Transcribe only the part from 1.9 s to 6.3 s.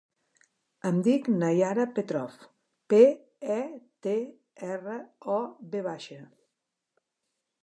Petrov: pe, e, te, erra, o, ve baixa.